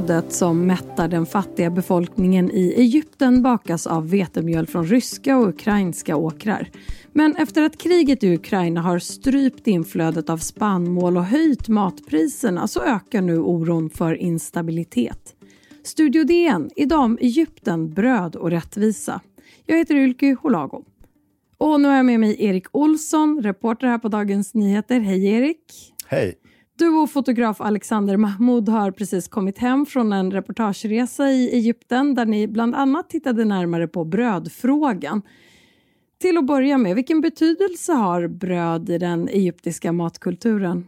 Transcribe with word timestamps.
Brödet 0.00 0.32
som 0.32 0.66
mättar 0.66 1.08
den 1.08 1.26
fattiga 1.26 1.70
befolkningen 1.70 2.50
i 2.50 2.74
Egypten 2.76 3.42
bakas 3.42 3.86
av 3.86 4.10
vetemjöl 4.10 4.66
från 4.66 4.86
ryska 4.86 5.36
och 5.36 5.48
ukrainska 5.48 6.16
åkrar. 6.16 6.70
Men 7.12 7.36
efter 7.36 7.62
att 7.62 7.78
kriget 7.78 8.24
i 8.24 8.34
Ukraina 8.34 8.80
har 8.80 8.98
strypt 8.98 9.66
inflödet 9.66 10.30
av 10.30 10.38
spannmål 10.38 11.16
och 11.16 11.24
höjt 11.24 11.68
matpriserna 11.68 12.68
så 12.68 12.82
ökar 12.82 13.20
nu 13.20 13.38
oron 13.38 13.90
för 13.90 14.14
instabilitet. 14.14 15.34
Studio 15.86 16.24
DN, 16.24 16.70
idag 16.76 17.00
om 17.00 17.18
Egypten, 17.20 17.94
bröd 17.94 18.36
och 18.36 18.50
rättvisa. 18.50 19.20
Jag 19.66 19.76
heter 19.76 19.94
Ylke 19.94 20.36
Holago. 20.42 20.84
Och 21.58 21.80
nu 21.80 21.88
har 21.88 21.96
jag 21.96 22.06
med 22.06 22.20
mig 22.20 22.36
Erik 22.44 22.66
Olsson, 22.72 23.42
reporter 23.42 23.86
här 23.86 23.98
på 23.98 24.08
Dagens 24.08 24.54
Nyheter. 24.54 25.00
Hej 25.00 25.26
Erik! 25.26 25.94
Hej! 26.06 26.34
Du 26.78 26.88
och 26.88 27.10
fotograf 27.10 27.60
Alexander 27.60 28.16
Mahmoud 28.16 28.68
har 28.68 28.90
precis 28.90 29.28
kommit 29.28 29.58
hem 29.58 29.86
från 29.86 30.12
en 30.12 30.30
reportageresa 30.30 31.30
i 31.30 31.50
Egypten 31.52 32.14
där 32.14 32.26
ni 32.26 32.48
bland 32.48 32.74
annat 32.74 33.10
tittade 33.10 33.44
närmare 33.44 33.88
på 33.88 34.04
brödfrågan. 34.04 35.22
Till 36.20 36.38
att 36.38 36.46
börja 36.46 36.78
med, 36.78 36.94
vilken 36.94 37.20
betydelse 37.20 37.92
har 37.92 38.28
bröd 38.28 38.90
i 38.90 38.98
den 38.98 39.28
egyptiska 39.28 39.92
matkulturen? 39.92 40.86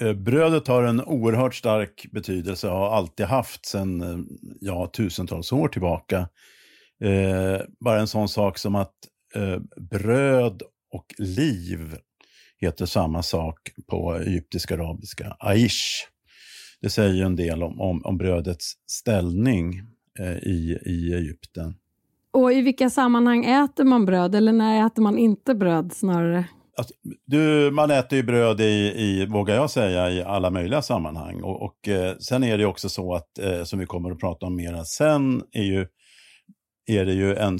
Eh, 0.00 0.12
brödet 0.12 0.68
har 0.68 0.82
en 0.82 1.00
oerhört 1.04 1.54
stark 1.54 2.06
betydelse 2.12 2.68
och 2.68 2.76
har 2.76 2.90
alltid 2.96 3.26
haft 3.26 3.66
sedan 3.66 4.00
eh, 4.00 4.18
ja, 4.60 4.90
tusentals 4.92 5.52
år 5.52 5.68
tillbaka. 5.68 6.28
Eh, 7.00 7.60
bara 7.80 8.00
en 8.00 8.06
sån 8.06 8.28
sak 8.28 8.58
som 8.58 8.74
att 8.74 8.94
eh, 9.34 9.58
bröd 9.90 10.62
och 10.92 11.14
liv 11.18 11.96
heter 12.60 12.86
samma 12.86 13.22
sak 13.22 13.58
på 13.86 14.14
egyptiska 14.14 14.74
arabiska, 14.74 15.36
aish. 15.38 16.08
Det 16.80 16.90
säger 16.90 17.14
ju 17.14 17.22
en 17.22 17.36
del 17.36 17.62
om, 17.62 17.80
om, 17.80 18.04
om 18.04 18.18
brödets 18.18 18.72
ställning 18.86 19.82
eh, 20.18 20.36
i, 20.36 20.78
i 20.86 21.14
Egypten. 21.14 21.74
Och 22.32 22.52
i 22.52 22.60
vilka 22.62 22.90
sammanhang 22.90 23.44
äter 23.44 23.84
man 23.84 24.04
bröd 24.04 24.34
eller 24.34 24.52
när 24.52 24.86
äter 24.86 25.02
man 25.02 25.18
inte 25.18 25.54
bröd 25.54 25.92
snarare? 25.92 26.44
Alltså, 26.76 26.94
du, 27.26 27.70
man 27.70 27.90
äter 27.90 28.16
ju 28.16 28.22
bröd 28.22 28.60
i, 28.60 28.92
i, 28.96 29.26
vågar 29.26 29.54
jag 29.54 29.70
säga, 29.70 30.10
i 30.10 30.22
alla 30.22 30.50
möjliga 30.50 30.82
sammanhang. 30.82 31.42
Och, 31.42 31.62
och 31.62 31.88
eh, 31.88 32.16
sen 32.18 32.44
är 32.44 32.58
det 32.58 32.66
också 32.66 32.88
så 32.88 33.14
att, 33.14 33.38
eh, 33.38 33.64
som 33.64 33.78
vi 33.78 33.86
kommer 33.86 34.10
att 34.10 34.20
prata 34.20 34.46
om 34.46 34.56
mera 34.56 34.84
sen, 34.84 35.42
är, 35.52 35.62
ju, 35.62 35.86
är 36.86 37.04
det 37.04 37.14
ju 37.14 37.34
en... 37.34 37.58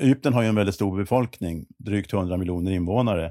Egypten 0.00 0.32
har 0.32 0.42
ju 0.42 0.48
en 0.48 0.54
väldigt 0.54 0.74
stor 0.74 0.96
befolkning, 0.96 1.66
drygt 1.78 2.12
100 2.12 2.36
miljoner 2.36 2.72
invånare 2.72 3.30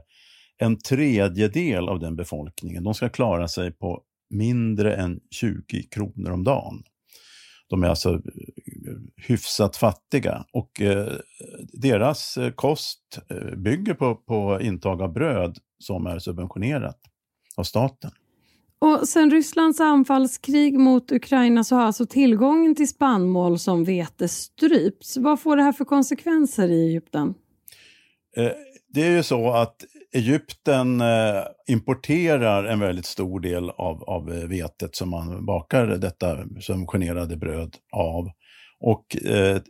en 0.58 0.80
tredjedel 0.80 1.90
av 1.90 2.00
den 2.00 2.16
befolkningen, 2.16 2.84
de 2.84 2.94
ska 2.94 3.10
klara 3.10 3.48
sig 3.48 3.72
på 3.72 4.04
mindre 4.30 4.96
än 4.96 5.20
20 5.32 5.84
kronor 5.84 6.32
om 6.32 6.44
dagen. 6.44 6.84
De 7.70 7.84
är 7.84 7.88
alltså 7.88 8.22
hyfsat 9.16 9.78
fattiga 9.78 10.46
och 10.54 10.82
eh, 10.82 11.14
deras 11.74 12.38
eh, 12.38 12.52
kost 12.52 13.20
eh, 13.30 13.58
bygger 13.58 13.94
på, 13.94 14.16
på 14.16 14.62
intag 14.62 15.02
av 15.02 15.14
bröd 15.14 15.58
som 15.80 16.08
är 16.08 16.20
subventionerat 16.20 17.00
av 17.58 17.64
staten. 17.64 18.12
Och 18.80 19.08
sen 19.08 19.32
Rysslands 19.32 19.80
anfallskrig 19.80 20.80
mot 20.80 21.12
Ukraina 21.12 21.64
så 21.64 21.76
har 21.76 21.84
alltså 21.84 22.06
tillgången 22.06 22.76
till 22.76 22.90
spannmål 22.90 23.60
som 23.60 23.84
vete 23.84 24.28
strypts. 24.28 25.18
Vad 25.18 25.40
får 25.40 25.58
det 25.58 25.64
här 25.64 25.72
för 25.72 25.86
konsekvenser 25.86 26.68
i 26.68 26.88
Egypten? 26.88 27.34
Eh, 28.38 28.52
det 28.94 29.02
är 29.02 29.12
ju 29.12 29.24
så 29.24 29.52
att 29.52 29.76
Egypten 30.14 31.02
eh, 31.02 31.44
importerar 31.68 32.64
en 32.64 32.80
väldigt 32.80 33.06
stor 33.06 33.40
del 33.40 33.70
av, 33.70 34.04
av 34.04 34.26
vetet 34.26 34.96
som 34.96 35.10
man 35.10 35.46
bakar 35.46 35.88
detta 35.88 36.38
subventionerade 36.62 37.38
bröd 37.38 37.76
av. 37.92 38.30
Och 38.84 39.26
eh, 39.26 39.62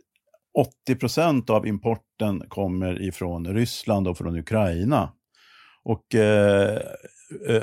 80 0.86 0.94
procent 0.94 1.50
av 1.50 1.66
importen 1.66 2.42
kommer 2.48 3.02
ifrån 3.02 3.54
Ryssland 3.54 4.08
och 4.08 4.18
från 4.18 4.38
Ukraina. 4.38 5.12
Och 5.84 6.14
eh, 6.14 6.80
eh, 7.48 7.62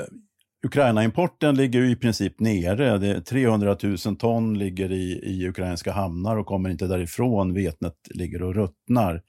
Ukraina-importen 0.66 1.54
ligger 1.54 1.82
i 1.82 1.96
princip 1.96 2.40
nere. 2.40 2.98
Det 2.98 3.20
300 3.20 3.76
000 3.82 3.98
ton 3.98 4.58
ligger 4.58 4.92
i, 4.92 5.20
i 5.24 5.48
ukrainska 5.48 5.92
hamnar 5.92 6.36
och 6.36 6.46
kommer 6.46 6.70
inte 6.70 6.86
därifrån. 6.86 7.54
Vetet 7.54 7.96
ligger 8.14 8.42
och 8.42 8.54
ruttnar. 8.54 9.22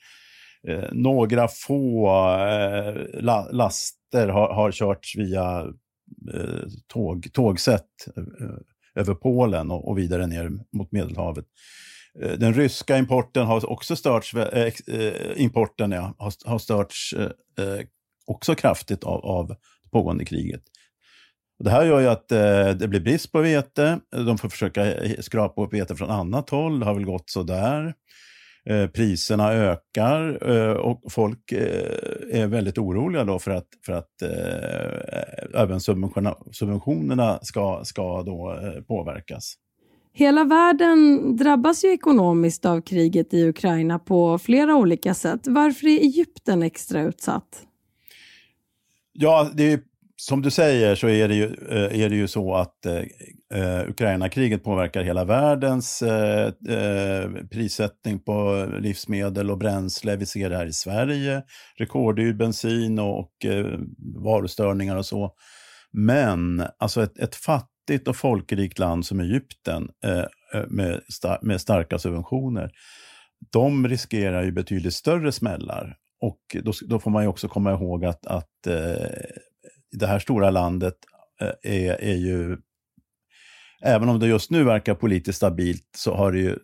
Eh, 0.67 0.89
några 0.91 1.47
få 1.47 2.07
eh, 2.07 3.21
la 3.21 3.47
laster 3.51 4.27
har, 4.27 4.53
har 4.53 4.71
körts 4.71 5.17
via 5.17 5.59
eh, 6.33 6.67
tåg, 6.87 7.33
tågsätt 7.33 8.07
eh, 8.17 8.55
över 8.95 9.13
Polen 9.13 9.71
och, 9.71 9.87
och, 9.87 9.97
vidare 9.97 10.27
ner 10.27 10.51
mot 10.73 10.91
Medelhavet. 10.91 11.45
Eh, 12.21 12.31
den 12.31 12.53
ryska 12.53 12.97
importen 12.97 13.45
har 13.45 13.69
också 13.69 13.95
störts, 13.95 14.33
äh, 14.33 14.73
importen 15.35 15.91
ja, 15.91 16.15
har, 16.17 16.33
har 16.45 16.59
störts 16.59 17.15
också 18.25 18.55
kraftigt 18.55 19.03
av, 19.03 19.25
av 19.25 19.55
pågående 19.91 20.25
kriget. 20.25 20.61
Det 21.63 21.69
här 21.69 21.85
gör 21.85 21.99
ju 21.99 22.07
att 22.07 22.29
det 22.79 22.87
blir 22.89 22.99
brist 22.99 23.31
på 23.31 23.41
vete. 23.41 23.99
De 24.11 24.37
får 24.37 24.49
försöka 24.49 24.93
skrapa 25.19 25.63
upp 25.63 25.73
vete 25.73 25.95
från 25.95 26.09
annat 26.09 26.49
håll. 26.49 26.79
Det 26.79 26.85
har 26.85 26.93
väl 26.93 27.05
gått 27.05 27.29
så 27.29 27.43
där. 27.43 27.93
Eh, 28.69 28.87
priserna 28.87 29.53
ökar 29.53 30.43
och 30.77 31.11
folk 31.11 31.51
är 32.31 32.47
väldigt 32.47 32.77
oroliga 32.77 33.23
då 33.23 33.39
för 33.39 33.51
att, 33.51 33.67
för 33.85 33.93
att 33.93 34.21
även 35.55 35.79
subventionerna 36.51 37.39
ska, 37.41 37.81
ska 37.83 38.23
då 38.23 38.59
påverkas. 38.87 39.55
Hela 40.15 40.43
världen 40.43 41.35
drabbas 41.35 41.83
ju 41.83 41.93
ekonomiskt 41.93 42.65
av 42.65 42.81
kriget 42.81 43.33
i 43.33 43.47
Ukraina 43.47 43.99
på 43.99 44.37
flera 44.37 44.75
olika 44.75 45.13
sätt. 45.13 45.47
Varför 45.47 45.87
är 45.87 45.99
Egypten 45.99 46.63
extra 46.63 47.01
utsatt? 47.01 47.63
Ja, 49.13 49.49
det 49.53 49.71
är 49.71 49.79
som 50.15 50.41
du 50.41 50.51
säger 50.51 50.95
så 50.95 51.07
är 51.07 51.27
det 51.27 51.35
ju, 51.35 51.45
eh, 51.45 52.01
är 52.01 52.09
det 52.09 52.15
ju 52.15 52.27
så 52.27 52.55
att 52.55 52.85
eh, 52.85 53.01
eh, 53.59 53.89
Ukraina-kriget 53.89 54.63
påverkar 54.63 55.03
hela 55.03 55.25
världens 55.25 56.01
eh, 56.01 56.53
eh, 56.69 57.29
prissättning 57.51 58.19
på 58.19 58.67
livsmedel 58.79 59.51
och 59.51 59.57
bränsle. 59.57 60.15
Vi 60.15 60.25
ser 60.25 60.49
det 60.49 60.57
här 60.57 60.65
i 60.65 60.73
Sverige, 60.73 61.43
rekorddyr 61.77 62.33
bensin 62.33 62.99
och, 62.99 63.19
och 63.19 63.45
eh, 63.45 63.79
varustörningar 64.23 64.97
och 64.97 65.05
så. 65.05 65.31
Men 65.91 66.63
alltså 66.79 67.03
ett, 67.03 67.19
ett 67.19 67.35
fattigt 67.35 67.72
och 68.07 68.15
folkrikt 68.15 68.79
land 68.79 69.05
som 69.05 69.19
Egypten 69.19 69.89
eh, 70.03 70.25
eh, 70.53 70.67
med, 70.67 71.01
sta 71.09 71.39
med 71.41 71.61
starka 71.61 71.99
subventioner, 71.99 72.71
de 73.51 73.87
riskerar 73.87 74.43
ju 74.43 74.51
betydligt 74.51 74.93
större 74.93 75.31
smällar. 75.31 75.97
Och 76.19 76.39
då, 76.63 76.71
då 76.87 76.99
får 76.99 77.11
man 77.11 77.23
ju 77.23 77.29
också 77.29 77.47
komma 77.47 77.71
ihåg 77.71 78.05
att, 78.05 78.25
att 78.25 78.67
eh, 78.67 79.07
det 79.91 80.07
här 80.07 80.19
stora 80.19 80.49
landet 80.49 80.95
eh, 81.41 81.73
är, 81.73 82.01
är 82.01 82.15
ju, 82.15 82.57
även 83.81 84.09
om 84.09 84.19
det 84.19 84.27
just 84.27 84.51
nu 84.51 84.63
verkar 84.63 84.95
politiskt 84.95 85.37
stabilt, 85.37 85.89
så 85.97 86.15
har 86.15 86.31
det 86.31 86.39
ju 86.39 86.57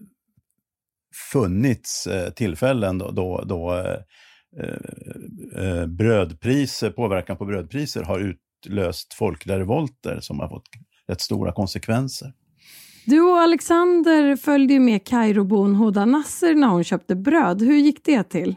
funnits 1.31 2.07
eh, 2.07 2.29
tillfällen 2.29 2.97
då, 2.97 3.11
då, 3.11 3.43
då 3.45 3.73
eh, 5.55 5.85
brödpriser, 5.85 6.89
påverkan 6.89 7.37
på 7.37 7.45
brödpriser 7.45 8.03
har 8.03 8.19
utlöst 8.19 9.13
folkliga 9.13 9.59
revolter 9.59 10.19
som 10.19 10.39
har 10.39 10.49
fått 10.49 10.67
rätt 11.09 11.21
stora 11.21 11.51
konsekvenser. 11.51 12.33
Du 13.05 13.21
och 13.21 13.37
Alexander 13.37 14.35
följde 14.35 14.79
med 14.79 15.07
Kairobon 15.07 15.75
Hoda 15.75 16.05
Nasser 16.05 16.55
när 16.55 16.67
hon 16.67 16.83
köpte 16.83 17.15
bröd. 17.15 17.61
Hur 17.61 17.77
gick 17.77 18.05
det 18.05 18.23
till? 18.23 18.55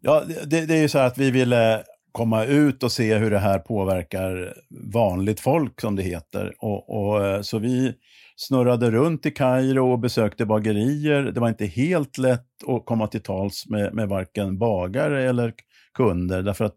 Ja, 0.00 0.22
det, 0.46 0.66
det 0.66 0.74
är 0.74 0.82
ju 0.82 0.88
så 0.88 0.98
att 0.98 1.18
vi 1.18 1.30
ville 1.30 1.82
komma 2.12 2.44
ut 2.44 2.82
och 2.82 2.92
se 2.92 3.14
hur 3.14 3.30
det 3.30 3.38
här 3.38 3.58
påverkar 3.58 4.54
vanligt 4.92 5.40
folk, 5.40 5.80
som 5.80 5.96
det 5.96 6.02
heter. 6.02 6.54
Och, 6.58 6.90
och, 6.90 7.26
eh, 7.26 7.40
så 7.40 7.58
vi 7.58 7.94
snurrade 8.36 8.90
runt 8.90 9.26
i 9.26 9.30
Kairo 9.30 9.92
och 9.92 9.98
besökte 9.98 10.46
bagerier. 10.46 11.22
Det 11.22 11.40
var 11.40 11.48
inte 11.48 11.66
helt 11.66 12.18
lätt 12.18 12.46
att 12.66 12.84
komma 12.84 13.06
till 13.06 13.22
tals 13.22 13.66
med, 13.68 13.94
med 13.94 14.08
varken 14.08 14.58
bagare 14.58 15.28
eller 15.28 15.52
kunder, 15.94 16.42
därför 16.42 16.64
att 16.64 16.76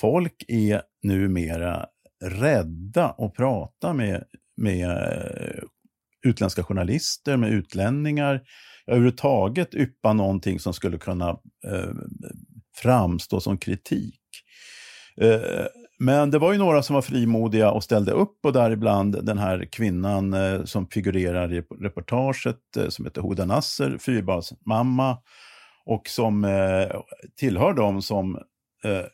folk 0.00 0.44
är 0.48 0.82
numera 1.02 1.86
rädda 2.22 3.14
att 3.18 3.34
prata 3.34 3.92
med, 3.92 4.24
med 4.56 4.90
eh, 4.90 5.62
utländska 6.24 6.62
journalister, 6.62 7.36
med 7.36 7.50
utlänningar, 7.50 8.42
överhuvudtaget 8.86 9.74
yppa 9.74 10.12
någonting 10.12 10.58
som 10.58 10.74
skulle 10.74 10.98
kunna 10.98 11.28
eh, 11.66 11.90
framstå 12.76 13.40
som 13.40 13.58
kritik. 13.58 14.20
Eh, 15.20 15.66
men 15.98 16.30
det 16.30 16.38
var 16.38 16.52
ju 16.52 16.58
några 16.58 16.82
som 16.82 16.94
var 16.94 17.02
frimodiga 17.02 17.70
och 17.70 17.84
ställde 17.84 18.12
upp 18.12 18.38
och 18.44 18.52
däribland 18.52 19.24
den 19.26 19.38
här 19.38 19.68
kvinnan 19.72 20.34
eh, 20.34 20.64
som 20.64 20.86
figurerar 20.86 21.54
i 21.54 21.62
reportaget 21.80 22.76
eh, 22.76 22.88
som 22.88 23.04
heter 23.04 23.20
Hoda 23.20 23.44
Nasser, 23.44 23.98
fyrbarnsmamma 23.98 25.18
och 25.84 26.08
som 26.08 26.44
eh, 26.44 27.00
tillhör 27.36 27.74
dem 27.74 28.02
som 28.02 28.36
eh, 28.84 29.04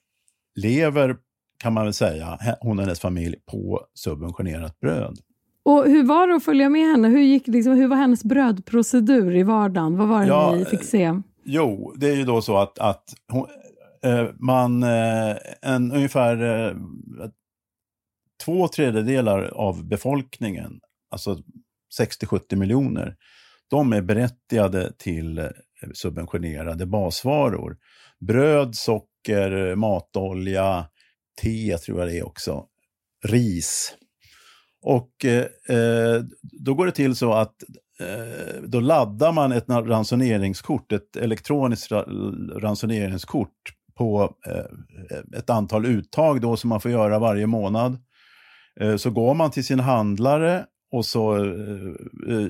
lever, 0.54 1.16
kan 1.58 1.72
man 1.72 1.84
väl 1.84 1.92
säga, 1.92 2.38
hon 2.60 2.78
och 2.78 2.84
hennes 2.84 3.00
familj 3.00 3.36
på 3.50 3.80
subventionerat 3.94 4.80
bröd. 4.80 5.18
Och 5.62 5.84
Hur 5.84 6.04
var 6.04 6.28
det 6.28 6.36
att 6.36 6.44
följa 6.44 6.68
med 6.68 6.90
henne? 6.90 7.08
Hur, 7.08 7.20
gick, 7.20 7.46
liksom, 7.46 7.72
hur 7.72 7.88
var 7.88 7.96
hennes 7.96 8.24
brödprocedur 8.24 9.36
i 9.36 9.42
vardagen? 9.42 9.96
Vad 9.96 10.08
var 10.08 10.20
det 10.20 10.26
ja, 10.26 10.54
ni 10.54 10.64
fick 10.64 10.84
se? 10.84 11.20
Jo, 11.44 11.94
det 11.96 12.10
är 12.10 12.16
ju 12.16 12.24
då 12.24 12.42
så 12.42 12.56
att, 12.56 12.78
att 12.78 13.04
hon, 13.32 13.46
eh, 14.04 14.26
man, 14.38 14.82
eh, 14.82 15.36
en, 15.62 15.92
ungefär 15.92 16.42
eh, 16.42 16.76
två 18.44 18.68
tredjedelar 18.68 19.42
av 19.42 19.88
befolkningen, 19.88 20.80
alltså 21.10 21.36
60-70 22.00 22.56
miljoner, 22.56 23.16
de 23.70 23.92
är 23.92 24.02
berättigade 24.02 24.92
till 24.98 25.38
eh, 25.38 25.48
subventionerade 25.94 26.86
basvaror. 26.86 27.76
Bröd, 28.20 28.74
socker, 28.74 29.74
matolja, 29.74 30.86
te 31.42 31.78
tror 31.78 31.98
jag 31.98 32.08
det 32.08 32.18
är 32.18 32.26
också, 32.26 32.64
ris. 33.24 33.94
Och 34.82 35.24
eh, 35.24 35.76
eh, 35.76 36.22
då 36.42 36.74
går 36.74 36.86
det 36.86 36.92
till 36.92 37.16
så 37.16 37.32
att 37.32 37.54
eh, 38.00 38.62
då 38.62 38.80
laddar 38.80 39.32
man 39.32 39.52
ett 39.52 39.68
ransoneringskort, 39.68 40.92
ett 40.92 41.16
elektroniskt 41.16 41.92
ransoneringskort 42.56 43.72
på 43.94 44.34
eh, 44.46 45.38
ett 45.38 45.50
antal 45.50 45.86
uttag 45.86 46.40
då 46.40 46.56
som 46.56 46.68
man 46.68 46.80
får 46.80 46.90
göra 46.90 47.18
varje 47.18 47.46
månad. 47.46 47.98
Eh, 48.80 48.96
så 48.96 49.10
går 49.10 49.34
man 49.34 49.50
till 49.50 49.64
sin 49.64 49.80
handlare 49.80 50.64
och 50.90 51.06
så 51.06 51.36
eh, 51.36 51.42
eh 52.28 52.48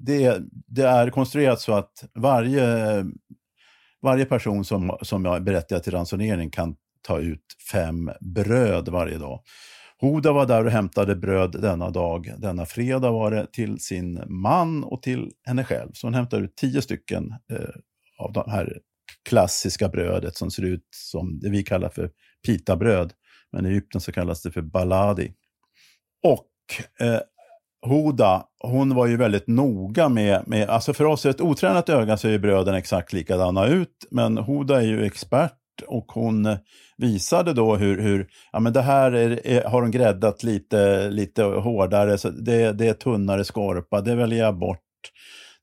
det, 0.00 0.38
det, 0.66 0.82
är 0.82 1.10
konstruerat 1.10 1.60
så 1.60 1.72
att 1.72 2.04
varje, 2.14 2.66
varje 4.02 4.24
person 4.24 4.64
som, 4.64 4.98
som 5.02 5.26
är 5.26 5.40
berättigad 5.40 5.82
till 5.82 5.92
ransonering 5.92 6.50
kan 6.50 6.76
ta 7.02 7.18
ut 7.18 7.44
fem 7.72 8.10
bröd 8.20 8.88
varje 8.88 9.18
dag. 9.18 9.40
Hoda 10.00 10.32
var 10.32 10.46
där 10.46 10.64
och 10.64 10.70
hämtade 10.70 11.16
bröd 11.16 11.56
denna 11.62 11.90
dag, 11.90 12.34
denna 12.38 12.66
fredag 12.66 13.10
var 13.10 13.30
det, 13.30 13.46
till 13.52 13.80
sin 13.80 14.22
man 14.26 14.84
och 14.84 15.02
till 15.02 15.30
henne 15.46 15.64
själv. 15.64 15.90
Så 15.92 16.06
hon 16.06 16.14
hämtade 16.14 16.44
ut 16.44 16.56
tio 16.56 16.82
stycken 16.82 17.34
eh, 17.52 17.58
av 18.18 18.32
de 18.32 18.50
här 18.50 18.78
klassiska 19.28 19.88
brödet 19.88 20.36
som 20.36 20.50
ser 20.50 20.62
ut 20.62 20.88
som 20.90 21.38
det 21.40 21.50
vi 21.50 21.62
kallar 21.62 21.88
för 21.88 22.10
pitabröd. 22.46 23.12
Men 23.52 23.66
i 23.66 23.68
Egypten 23.68 24.00
så 24.00 24.12
kallas 24.12 24.42
det 24.42 24.50
för 24.50 24.62
baladi. 24.62 25.32
Och 26.26 26.48
eh, 27.06 27.20
Hoda, 27.86 28.44
hon 28.60 28.94
var 28.94 29.06
ju 29.06 29.16
väldigt 29.16 29.46
noga 29.46 30.08
med, 30.08 30.48
med, 30.48 30.68
alltså 30.68 30.94
för 30.94 31.04
oss 31.04 31.26
ett 31.26 31.40
otränat 31.40 31.88
öga 31.88 32.16
så 32.16 32.28
är 32.28 32.38
bröden 32.38 32.74
exakt 32.74 33.12
likadana 33.12 33.66
ut, 33.66 34.06
men 34.10 34.38
Hoda 34.38 34.82
är 34.82 34.86
ju 34.86 35.06
expert 35.06 35.52
och 35.86 36.12
hon 36.12 36.46
eh, 36.46 36.58
visade 36.96 37.52
då 37.52 37.76
hur, 37.76 38.02
hur 38.02 38.28
ja 38.52 38.60
men 38.60 38.72
det 38.72 38.82
här 38.82 39.12
är, 39.12 39.46
är, 39.46 39.64
har 39.64 39.82
hon 39.82 39.90
gräddat 39.90 40.42
lite, 40.42 41.10
lite 41.10 41.42
hårdare, 41.42 42.18
så 42.18 42.30
det, 42.30 42.72
det 42.72 42.86
är 42.88 42.94
tunnare 42.94 43.44
skorpa, 43.44 44.00
det 44.00 44.14
väljer 44.14 44.44
jag 44.44 44.58
bort. 44.58 44.82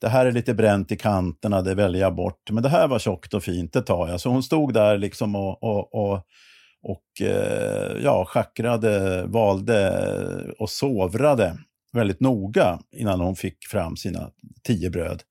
Det 0.01 0.07
här 0.07 0.25
är 0.25 0.31
lite 0.31 0.53
bränt 0.53 0.91
i 0.91 0.95
kanterna, 0.95 1.61
det 1.61 1.75
väljer 1.75 2.01
jag 2.01 2.15
bort. 2.15 2.51
Men 2.51 2.63
det 2.63 2.69
här 2.69 2.87
var 2.87 2.99
tjockt 2.99 3.33
och 3.33 3.43
fint, 3.43 3.73
det 3.73 3.81
tar 3.81 4.07
jag. 4.07 4.21
Så 4.21 4.29
hon 4.29 4.43
stod 4.43 4.73
där 4.73 4.97
liksom 4.97 5.35
och, 5.35 5.63
och, 5.63 5.95
och 5.95 6.25
och 6.87 7.21
eh, 7.21 7.97
ja, 8.03 8.25
schackrade, 8.25 9.25
valde 9.27 9.87
eh, 9.87 10.49
och 10.49 10.69
sovrade 10.69 11.57
väldigt 11.93 12.19
noga 12.19 12.79
innan 12.91 13.19
hon 13.19 13.35
fick 13.35 13.65
fram 13.67 13.97
sina 13.97 14.31
tio 14.63 14.89
bröd 14.89 15.23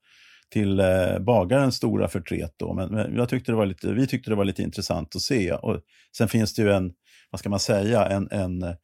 till 0.55 0.81
eh, 0.81 1.19
bagarens 1.19 1.77
stora 1.77 2.09
förtret. 2.09 2.55
Då. 2.57 2.75
Men, 2.75 2.89
men, 2.89 3.17
jag 3.17 3.29
tyckte 3.29 3.53
det 3.53 3.57
var 3.57 3.67
lite, 3.67 3.93
vi 3.93 4.07
tyckte 4.07 4.31
det 4.31 4.37
var 4.37 4.45
lite 4.45 4.63
intressant 4.63 5.17
att 5.17 5.23
se. 5.23 5.53
Och 5.53 5.81
sen 6.17 6.29
finns 6.29 6.55
det 6.55 6.63
ju 6.63 6.73
en, 6.73 6.93
vad 7.31 7.39
ska 7.39 7.49
man 7.49 7.61
säga, 7.61 8.07
en, 8.07 8.29
en 8.31 8.77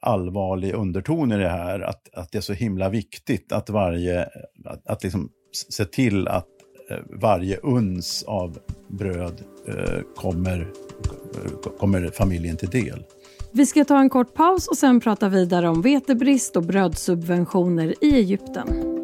allvarlig 0.00 0.74
underton 0.74 1.32
i 1.32 1.36
det 1.36 1.48
här. 1.48 1.80
Att, 1.80 2.14
att 2.14 2.32
det 2.32 2.38
är 2.38 2.42
så 2.42 2.52
himla 2.52 2.88
viktigt 2.88 3.52
att 3.52 3.70
varje, 3.70 4.28
att, 4.64 4.86
att 4.86 5.02
liksom 5.02 5.28
se 5.68 5.84
till 5.84 6.28
att 6.28 6.48
eh, 6.90 6.98
varje 7.20 7.56
uns 7.56 8.24
av 8.26 8.58
bröd 8.88 9.42
eh, 9.68 10.00
kommer, 10.16 10.60
eh, 11.34 11.70
kommer 11.78 12.10
familjen 12.10 12.56
till 12.56 12.70
del. 12.70 13.04
Vi 13.52 13.66
ska 13.66 13.84
ta 13.84 14.00
en 14.00 14.10
kort 14.10 14.34
paus 14.34 14.68
och 14.68 14.76
sen 14.76 15.00
prata 15.00 15.28
vidare 15.28 15.68
om 15.68 15.82
vetebrist 15.82 16.56
och 16.56 16.62
brödsubventioner 16.62 17.94
i 18.00 18.14
Egypten. 18.14 18.95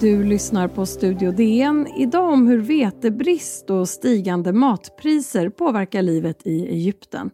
Du 0.00 0.24
lyssnar 0.24 0.68
på 0.68 0.86
Studio 0.86 1.32
DN. 1.32 1.86
Idag 1.96 2.32
om 2.32 2.46
hur 2.46 2.58
vetebrist 2.58 3.70
och 3.70 3.88
stigande 3.88 4.52
matpriser 4.52 5.48
påverkar 5.48 6.02
livet 6.02 6.46
i 6.46 6.66
Egypten. 6.66 7.30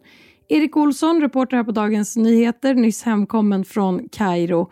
Erik 0.47 0.77
Olsson, 0.77 1.21
reporter 1.21 1.57
här 1.57 1.63
på 1.63 1.71
Dagens 1.71 2.15
Nyheter, 2.15 2.73
nyss 2.73 3.03
hemkommen 3.03 3.65
från 3.65 4.09
Kairo. 4.09 4.71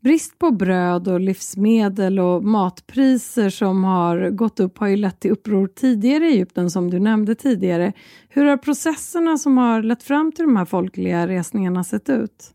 Brist 0.00 0.38
på 0.38 0.50
bröd 0.50 1.08
och 1.08 1.20
livsmedel 1.20 2.18
och 2.20 2.44
matpriser 2.44 3.50
som 3.50 3.84
har 3.84 4.30
gått 4.30 4.60
upp 4.60 4.78
har 4.78 4.86
ju 4.86 4.96
lett 4.96 5.20
till 5.20 5.30
uppror 5.30 5.66
tidigare 5.66 6.24
i 6.24 6.32
Egypten 6.32 6.70
som 6.70 6.90
du 6.90 6.98
nämnde 6.98 7.34
tidigare. 7.34 7.92
Hur 8.28 8.44
har 8.44 8.56
processerna 8.56 9.38
som 9.38 9.58
har 9.58 9.82
lett 9.82 10.02
fram 10.02 10.32
till 10.32 10.44
de 10.44 10.56
här 10.56 10.64
folkliga 10.64 11.28
resningarna 11.28 11.84
sett 11.84 12.08
ut? 12.08 12.54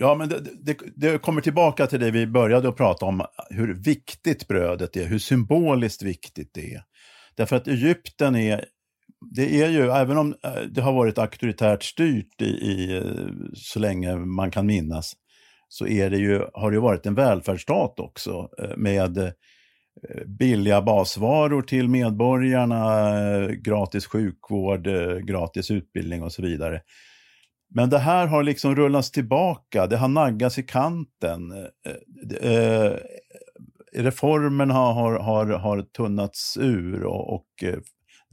Ja, 0.00 0.14
men 0.14 0.28
det, 0.28 0.40
det, 0.62 0.78
det, 0.96 1.18
kommer 1.18 1.40
tillbaka 1.40 1.86
till 1.86 2.00
det 2.00 2.10
vi 2.10 2.26
började 2.26 2.68
att 2.68 2.76
prata 2.76 3.06
om, 3.06 3.22
hur 3.50 3.74
viktigt 3.74 4.48
brödet 4.48 4.96
är, 4.96 5.04
hur 5.04 5.18
symboliskt 5.18 6.02
viktigt 6.02 6.50
det 6.54 6.74
är. 6.74 6.82
Därför 7.36 7.56
att 7.56 7.68
Egypten 7.68 8.36
är, 8.36 8.64
det 9.34 9.62
är 9.62 9.68
ju, 9.68 9.90
även 9.90 10.18
om 10.18 10.34
eh, 10.44 10.62
det 10.70 10.80
har 10.80 10.92
varit 10.92 11.18
auktoritärt 11.18 11.82
styrt 11.82 12.42
i, 12.42 12.44
i 12.44 12.96
eh, 12.96 13.02
så 13.54 13.78
länge 13.78 14.16
man 14.16 14.50
kan 14.50 14.66
minnas, 14.66 15.12
så 15.68 15.86
är 15.86 16.10
det 16.10 16.18
ju, 16.18 16.42
har 16.54 16.70
det 16.70 16.80
varit 16.80 17.06
en 17.06 17.14
välfärdsstat 17.14 18.00
också 18.00 18.48
eh, 18.58 18.76
med 18.76 19.32
billiga 20.26 20.82
basvaror 20.82 21.62
till 21.62 21.88
medborgarna, 21.88 23.20
gratis 23.50 24.06
sjukvård, 24.06 24.88
gratis 25.26 25.70
utbildning 25.70 26.22
och 26.22 26.32
så 26.32 26.42
vidare. 26.42 26.80
Men 27.74 27.90
det 27.90 27.98
här 27.98 28.26
har 28.26 28.42
liksom 28.42 28.76
rullats 28.76 29.10
tillbaka, 29.10 29.86
det 29.86 29.96
har 29.96 30.08
naggats 30.08 30.58
i 30.58 30.62
kanten. 30.62 31.52
Eh, 31.52 32.52
eh, 32.52 32.92
Reformerna 33.92 34.74
har, 34.74 35.18
har, 35.18 35.46
har 35.46 35.82
tunnats 35.82 36.56
ur 36.56 37.04
och, 37.04 37.34
och 37.34 37.62
eh, 37.62 37.78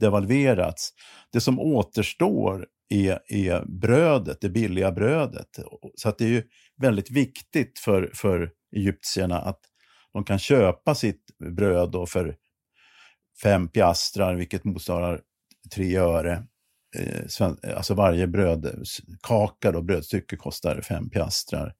devalverats. 0.00 0.90
Det 1.32 1.40
som 1.40 1.60
återstår 1.60 2.66
är, 2.88 3.18
är 3.28 3.64
brödet, 3.66 4.40
det 4.40 4.48
billiga 4.48 4.92
brödet. 4.92 5.48
Så 5.94 6.08
att 6.08 6.18
det 6.18 6.24
är 6.24 6.28
ju 6.28 6.42
väldigt 6.76 7.10
viktigt 7.10 7.78
för, 7.78 8.10
för 8.14 8.50
egyptierna 8.76 9.40
att 9.40 9.60
de 10.12 10.24
kan 10.24 10.38
köpa 10.38 10.94
sitt 10.94 11.22
bröd 11.56 11.90
då 11.90 12.06
för 12.06 12.36
fem 13.42 13.68
piastrar, 13.68 14.34
vilket 14.34 14.64
motsvarar 14.64 15.20
tre 15.74 15.96
öre. 15.96 16.42
Eh, 16.96 17.46
eh, 17.62 17.76
alltså 17.76 17.94
varje 17.94 18.26
brödkaka, 18.26 19.72
då, 19.72 19.82
brödstycke, 19.82 20.36
kostar 20.36 20.80
fem 20.80 21.10
piastrar. 21.10 21.74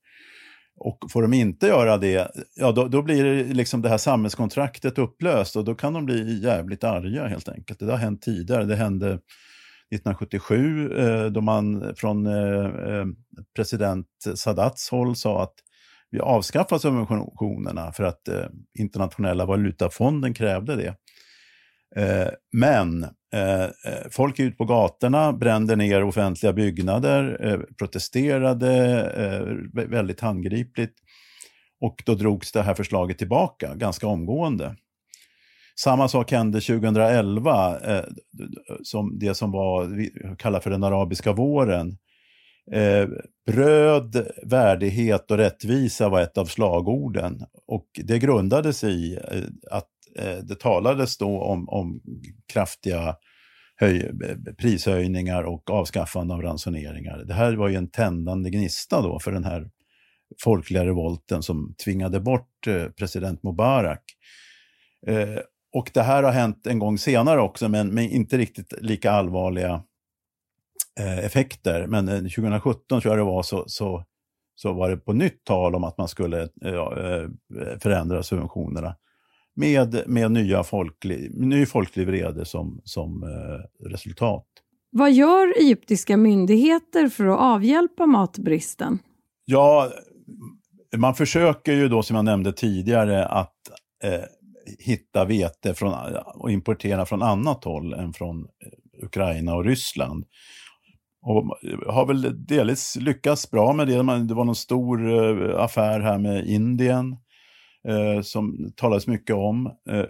Och 0.79 0.97
får 1.11 1.21
de 1.21 1.33
inte 1.33 1.67
göra 1.67 1.97
det, 1.97 2.31
ja 2.55 2.71
då, 2.71 2.87
då 2.87 3.01
blir 3.01 3.23
det 3.23 3.43
liksom 3.43 3.81
det 3.81 3.89
här 3.89 3.97
samhällskontraktet 3.97 4.97
upplöst 4.97 5.55
och 5.55 5.63
då 5.63 5.75
kan 5.75 5.93
de 5.93 6.05
bli 6.05 6.43
jävligt 6.43 6.83
arga 6.83 7.27
helt 7.27 7.49
enkelt. 7.49 7.79
Det 7.79 7.91
har 7.91 7.97
hänt 7.97 8.21
tidigare, 8.21 8.65
det 8.65 8.75
hände 8.75 9.07
1977 9.07 10.91
eh, 10.97 11.25
då 11.25 11.41
man 11.41 11.95
från 11.95 12.25
eh, 12.27 12.65
eh 12.65 13.05
president 13.55 14.07
Sadats 14.35 14.89
håll 14.89 15.15
sa 15.15 15.43
att 15.43 15.53
vi 16.11 16.19
avskaffar 16.19 16.77
subventionerna 16.77 17.91
för 17.91 18.03
att 18.03 18.21
internationella 18.79 19.45
valutafonden 19.45 20.33
krävde 20.33 20.75
det. 20.75 20.95
Eh, 21.95 22.27
men 22.53 23.03
eh, 23.33 23.63
eh, 23.63 23.69
folk 24.11 24.39
är 24.39 24.43
ut 24.43 24.57
på 24.57 24.65
gatorna, 24.65 25.33
brände 25.33 25.75
ner 25.75 26.03
offentliga 26.03 26.53
byggnader, 26.53 27.65
protesterade 27.77 29.67
väldigt 29.73 30.21
handgripligt. 30.21 30.93
Och 31.81 32.03
då 32.05 32.15
drogs 32.15 32.51
det 32.51 32.61
här 32.61 32.73
förslaget 32.73 33.17
tillbaka 33.17 33.75
ganska 33.75 34.07
omgående. 34.07 34.75
Samma 35.79 36.07
sak 36.07 36.31
hände 36.31 36.61
2011, 36.61 37.79
eh, 37.79 38.05
som 38.83 39.19
det 39.19 39.33
som 39.33 39.51
var, 39.51 39.85
vi 39.85 40.11
kallar 40.37 40.59
för 40.59 40.69
den 40.69 40.83
arabiska 40.83 41.33
våren. 41.33 41.97
Eh, 42.71 43.07
bröd, 43.51 44.27
värdighet 44.43 45.31
och 45.31 45.37
rättvisa 45.37 46.09
var 46.09 46.21
ett 46.21 46.37
av 46.37 46.45
slagorden. 46.45 47.45
Och 47.67 47.87
det 48.03 48.19
grundades 48.19 48.83
i 48.83 49.19
eh, 49.31 49.43
att 49.71 49.89
Eh, 50.17 50.37
det 50.37 50.59
talades 50.59 51.17
då 51.17 51.41
om, 51.41 51.69
om 51.69 52.01
kraftiga 52.53 53.15
höj, 53.75 54.11
prishöjningar 54.57 55.43
och 55.43 55.69
avskaffande 55.69 56.33
av 56.33 56.41
ransoneringar. 56.41 57.23
Det 57.27 57.33
här 57.33 57.53
var 57.53 57.67
ju 57.67 57.75
en 57.75 57.91
tändande 57.91 58.49
gnista 58.49 59.01
då 59.01 59.19
för 59.19 59.31
den 59.31 59.43
här 59.43 59.69
folkliga 60.43 60.85
revolten 60.85 61.43
som 61.43 61.75
tvingade 61.83 62.19
bort 62.19 62.67
eh, 62.67 62.85
president 62.85 63.43
Mubarak. 63.43 64.03
Eh, 65.07 65.39
och 65.73 65.91
det 65.93 66.01
här 66.01 66.23
har 66.23 66.31
hänt 66.31 66.67
en 66.67 66.79
gång 66.79 66.97
senare 66.97 67.41
också, 67.41 67.69
men 67.69 67.87
med 67.93 68.11
inte 68.11 68.37
riktigt 68.37 68.73
lika 68.81 69.11
allvarliga 69.11 69.83
eh, 70.99 71.19
effekter. 71.19 71.87
Men 71.87 72.07
eh, 72.09 72.15
2017 72.15 73.01
tror 73.01 73.11
jag 73.11 73.19
det 73.19 73.31
var 73.31 73.43
så, 73.43 73.63
så, 73.67 74.05
så 74.55 74.73
var 74.73 74.89
det 74.89 74.97
på 74.97 75.13
nytt 75.13 75.43
tal 75.43 75.75
om 75.75 75.83
att 75.83 75.97
man 75.97 76.07
skulle 76.07 76.49
förändra 77.81 78.23
subventionerna 78.23 78.95
med, 79.57 80.03
med 80.07 80.31
nya 80.31 80.63
folklig, 80.63 81.31
ny 81.33 81.65
folklig 81.65 82.07
vrede 82.07 82.45
som, 82.45 82.81
som 82.83 83.25
resultat. 83.85 84.45
Vad 84.91 85.11
gör 85.11 85.59
egyptiska 85.59 86.17
myndigheter 86.17 87.09
för 87.09 87.25
att 87.25 87.39
avhjälpa 87.39 88.05
matbristen? 88.05 88.99
Ja, 89.45 89.91
man 90.97 91.15
försöker 91.15 91.73
ju 91.73 91.87
då 91.87 92.03
som 92.03 92.15
jag 92.15 92.25
nämnde 92.25 92.53
tidigare 92.53 93.25
att 93.25 93.55
eh, 94.03 94.23
hitta 94.79 95.25
vete 95.25 95.73
från, 95.73 95.93
och 96.35 96.51
importera 96.51 97.05
från 97.05 97.21
annat 97.21 97.63
håll 97.63 97.93
än 97.93 98.13
från 98.13 98.39
eh, 98.39 99.05
Ukraina 99.05 99.55
och 99.55 99.65
Ryssland. 99.65 100.25
Och 101.21 101.57
har 101.93 102.05
väl 102.05 102.45
delvis 102.45 102.97
lyckats 102.99 103.51
bra 103.51 103.73
med 103.73 103.87
det. 103.87 103.93
Det 104.27 104.33
var 104.33 104.45
någon 104.45 104.55
stor 104.55 105.11
eh, 105.11 105.63
affär 105.63 105.99
här 105.99 106.17
med 106.17 106.47
Indien 106.47 107.17
eh, 107.87 108.21
som 108.21 108.71
talades 108.75 109.07
mycket 109.07 109.35
om. 109.35 109.71
Eh, 109.89 110.05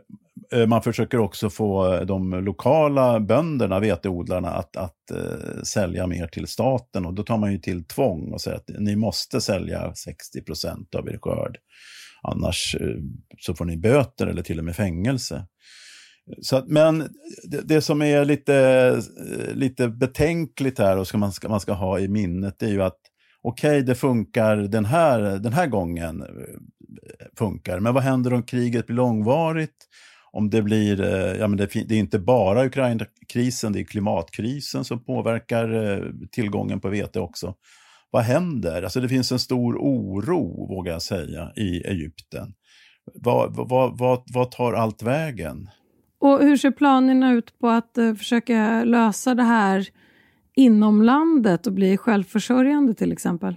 eh, 0.60 0.68
man 0.68 0.82
försöker 0.82 1.18
också 1.18 1.50
få 1.50 1.94
eh, 1.94 2.02
de 2.02 2.32
lokala 2.34 3.20
bönderna, 3.20 3.80
veteodlarna, 3.80 4.50
att, 4.50 4.78
att 4.78 5.12
eh, 5.12 5.62
sälja 5.64 6.08
mer 6.08 6.28
till 6.28 6.48
staten. 6.48 7.06
Och 7.06 7.14
då 7.14 7.24
tar 7.24 7.38
man 7.38 7.52
ju 7.52 7.58
till 7.58 7.84
tvång 7.84 8.34
och 8.34 8.42
säger 8.42 8.58
att 8.58 8.70
ni 8.80 8.96
måste 8.96 9.42
sälja 9.42 9.94
60 9.94 10.42
procent 10.42 10.96
av 10.96 11.10
er 11.10 11.20
skörd. 11.22 11.58
Annars 12.24 12.76
eh, 12.80 12.98
så 13.40 13.56
får 13.56 13.66
ni 13.66 13.78
böter 13.78 14.28
eller 14.28 14.42
till 14.42 14.60
och 14.60 14.66
med 14.66 14.76
fängelse. 14.76 15.46
Så 16.42 16.56
att, 16.56 16.68
men 16.68 17.10
det, 17.44 17.62
det, 17.62 17.82
som 17.82 18.02
är 18.02 18.26
lite, 18.26 18.56
eh, 18.56 19.56
lite 19.56 19.88
betänkligt 19.88 20.80
här 20.80 20.98
och 20.98 21.08
ska 21.08 21.18
man, 21.18 21.32
ska, 21.32 21.50
man 21.50 21.60
ska 21.60 21.74
ha 21.74 22.00
i 22.00 22.08
minnet 22.08 22.62
är 22.62 22.68
ju 22.68 22.84
att 22.84 23.00
okej, 23.42 23.70
okay, 23.70 23.82
det 23.82 23.96
funkar 23.96 24.58
den 24.58 24.86
här, 24.86 25.20
den 25.20 25.54
här 25.54 25.68
gången, 25.68 26.24
funkar. 27.38 27.80
Men 27.80 27.94
vad 27.94 28.04
händer 28.04 28.34
om 28.34 28.44
kriget 28.44 28.88
blir 28.88 28.96
långvarigt? 28.96 29.88
Om 30.32 30.50
det 30.50 30.62
blir, 30.62 31.02
eh, 31.02 31.40
ja 31.40 31.48
men 31.48 31.58
det, 31.58 31.66
det 31.74 31.96
är 31.96 32.00
inte 32.00 32.20
bara 32.20 32.66
Ukraina-krisen, 32.66 33.74
det 33.74 33.80
är 33.80 33.84
klimatkrisen 33.84 34.84
som 34.84 35.04
påverkar 35.04 35.94
eh, 35.94 36.04
tillgången 36.32 36.80
på 36.80 36.90
vete 36.90 37.20
också. 37.20 37.54
Vad 38.12 38.24
händer? 38.24 38.84
Alltså 38.84 39.00
det 39.00 39.10
finns 39.10 39.32
en 39.32 39.40
stor 39.40 39.78
oro, 39.78 40.68
vågar 40.68 40.92
jag 40.92 41.02
säga, 41.02 41.52
i 41.56 41.82
Egypten. 41.82 42.54
Vad, 43.14 43.56
vad, 43.56 43.98
vad, 43.98 44.24
vad 44.34 44.52
tar 44.52 44.74
allt 44.74 45.04
vägen? 45.04 45.70
Och 46.20 46.40
hur 46.40 46.58
ser 46.58 46.72
planerna 46.72 47.34
ut 47.34 47.60
på 47.60 47.68
att 47.68 47.98
eh, 47.98 48.16
försöka 48.16 48.84
lösa 48.84 49.36
det 49.36 49.44
här 49.44 49.88
inom 50.56 51.02
landet 51.02 51.68
och 51.68 51.74
bli 51.74 51.98
självförsörjande 51.98 52.94
till 52.94 53.12
exempel? 53.12 53.56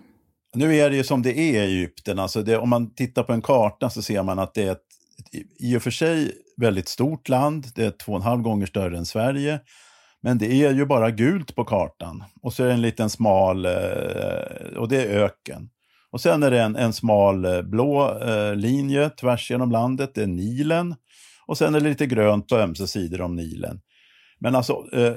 Nu 0.54 0.76
är 0.76 0.90
det 0.90 0.96
ju 0.96 1.04
som 1.04 1.22
det 1.22 1.38
är 1.38 1.52
i 1.52 1.56
Egypten. 1.56 2.18
Alltså 2.18 2.42
det, 2.42 2.56
om 2.56 2.68
man 2.68 2.94
tittar 2.94 3.22
på 3.22 3.32
en 3.32 3.42
karta 3.42 3.90
så 3.90 4.02
ser 4.02 4.22
man 4.22 4.38
att 4.38 4.54
det 4.54 4.62
är 4.62 4.72
ett, 4.72 4.78
ett 5.18 5.42
i 5.60 5.76
och 5.76 5.82
för 5.82 5.90
sig 5.90 6.32
väldigt 6.56 6.88
stort 6.88 7.28
land. 7.28 7.66
Det 7.74 7.84
är 7.84 7.90
två 7.90 8.12
och 8.12 8.18
en 8.18 8.24
halv 8.24 8.42
gånger 8.42 8.66
större 8.66 8.98
än 8.98 9.06
Sverige. 9.06 9.60
Men 10.22 10.38
det 10.38 10.52
är 10.52 10.72
ju 10.72 10.86
bara 10.86 11.10
gult 11.10 11.54
på 11.54 11.64
kartan. 11.64 12.24
Och 12.42 12.52
så 12.52 12.62
är 12.62 12.66
det 12.66 12.72
en 12.72 12.82
liten 12.82 13.10
smal, 13.10 13.66
eh, 13.66 14.76
och 14.76 14.88
det 14.88 15.04
är 15.04 15.24
öken. 15.24 15.70
Och 16.10 16.20
sen 16.20 16.42
är 16.42 16.50
det 16.50 16.62
en, 16.62 16.76
en 16.76 16.92
smal 16.92 17.44
eh, 17.44 17.62
blå 17.62 18.18
eh, 18.18 18.56
linje 18.56 19.10
tvärs 19.10 19.50
genom 19.50 19.70
landet, 19.70 20.10
det 20.14 20.22
är 20.22 20.26
Nilen. 20.26 20.94
Och 21.46 21.58
sen 21.58 21.74
är 21.74 21.80
det 21.80 21.88
lite 21.88 22.06
grönt 22.06 22.48
på 22.48 22.56
ömse 22.56 22.86
sidor 22.86 23.20
om 23.20 23.36
Nilen. 23.36 23.80
Men 24.40 24.54
alltså, 24.54 24.86
eh, 24.92 25.14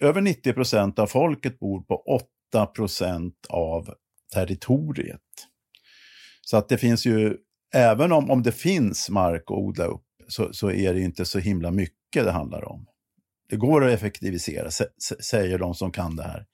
över 0.00 0.20
90 0.20 0.52
procent 0.52 0.98
av 0.98 1.06
folket 1.06 1.58
bor 1.58 1.80
på 1.80 2.02
8 2.52 2.66
procent 2.66 3.46
av 3.48 3.94
territoriet. 4.34 5.20
Så 6.40 6.56
att 6.56 6.68
det 6.68 6.78
finns 6.78 7.06
ju, 7.06 7.36
även 7.74 8.12
om, 8.12 8.30
om 8.30 8.42
det 8.42 8.52
finns 8.52 9.10
mark 9.10 9.42
att 9.46 9.50
odla 9.50 9.84
upp, 9.84 10.06
så, 10.28 10.52
så 10.52 10.70
är 10.70 10.94
det 10.94 11.00
inte 11.00 11.24
så 11.24 11.38
himla 11.38 11.70
mycket 11.70 12.24
det 12.24 12.30
handlar 12.30 12.68
om. 12.68 12.86
Det 13.48 13.56
går 13.56 13.84
att 13.84 13.92
effektivisera, 13.92 14.70
säger 15.20 15.58
de 15.58 15.74
som 15.74 15.90
kan 15.90 16.16
det 16.16 16.22
här. 16.22 16.46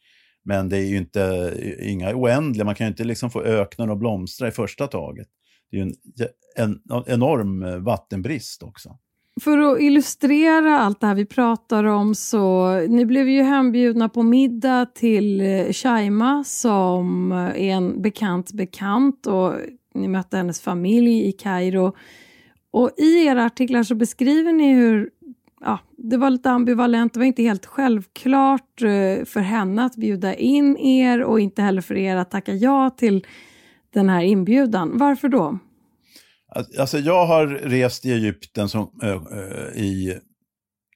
Men 0.44 0.68
det 0.68 0.76
är 0.76 0.86
ju 0.86 0.96
inte 0.96 1.54
inga 1.80 2.14
oändliga, 2.14 2.64
man 2.64 2.74
kan 2.74 2.86
ju 2.86 2.90
inte 2.90 3.04
liksom 3.04 3.30
få 3.30 3.42
öknen 3.42 3.90
att 3.90 3.98
blomstra 3.98 4.48
i 4.48 4.50
första 4.50 4.86
taget. 4.86 5.28
Det 5.70 5.76
är 5.76 5.84
ju 5.84 5.92
en, 6.56 6.80
en 6.90 7.04
enorm 7.06 7.84
vattenbrist 7.84 8.62
också. 8.62 8.98
För 9.40 9.58
att 9.58 9.80
illustrera 9.80 10.78
allt 10.78 11.00
det 11.00 11.06
här 11.06 11.14
vi 11.14 11.24
pratar 11.24 11.84
om 11.84 12.14
så 12.14 12.74
ni 12.88 13.06
blev 13.06 13.28
ju 13.28 13.42
hembjudna 13.42 14.08
på 14.08 14.22
middag 14.22 14.86
till 14.94 15.40
eh, 15.40 15.72
Shaima 15.72 16.44
som 16.44 17.32
eh, 17.32 17.38
är 17.38 17.70
en 17.70 18.02
bekant 18.02 18.52
bekant 18.52 19.26
och 19.26 19.54
ni 19.94 20.08
mötte 20.08 20.36
hennes 20.36 20.60
familj 20.60 21.28
i 21.28 21.32
Kairo. 21.32 21.92
Och 22.70 22.90
i 22.96 23.26
era 23.26 23.44
artiklar 23.44 23.82
så 23.82 23.94
beskriver 23.94 24.52
ni 24.52 24.72
hur 24.74 25.10
ja, 25.60 25.78
det 25.96 26.16
var 26.16 26.30
lite 26.30 26.50
ambivalent, 26.50 27.14
det 27.14 27.20
var 27.20 27.26
inte 27.26 27.42
helt 27.42 27.66
självklart 27.66 28.82
eh, 28.82 29.24
för 29.24 29.40
henne 29.40 29.84
att 29.84 29.96
bjuda 29.96 30.34
in 30.34 30.76
er 30.76 31.22
och 31.22 31.40
inte 31.40 31.62
heller 31.62 31.82
för 31.82 31.96
er 31.96 32.16
att 32.16 32.30
tacka 32.30 32.54
ja 32.54 32.90
till 32.90 33.26
den 33.90 34.08
här 34.08 34.22
inbjudan. 34.22 34.98
Varför 34.98 35.28
då? 35.28 35.58
Alltså 36.78 36.98
jag 36.98 37.26
har 37.26 37.46
rest 37.46 38.06
i 38.06 38.12
Egypten 38.12 38.68
som, 38.68 39.00
äh, 39.02 39.82
i 39.82 40.18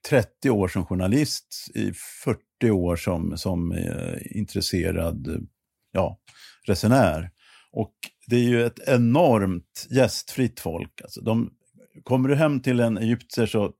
30 0.09 0.51
år 0.51 0.69
som 0.69 0.87
journalist, 0.87 1.71
i 1.75 1.93
40 2.25 2.71
år 2.71 2.97
som, 2.97 3.39
som 3.39 3.73
äh, 3.73 4.37
intresserad 4.39 5.49
ja, 5.93 6.19
resenär. 6.67 7.31
Och 7.73 7.95
det 8.27 8.37
är 8.37 8.49
ju 8.49 8.65
ett 8.65 8.89
enormt 8.89 9.87
gästfritt 9.91 10.61
folk. 10.61 11.01
Alltså 11.03 11.21
de, 11.21 11.51
kommer 12.03 12.29
du 12.29 12.35
hem 12.35 12.61
till 12.61 12.81
en 12.81 12.99
egyptier 12.99 13.47
så 13.47 13.73